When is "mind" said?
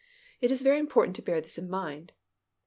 1.69-2.11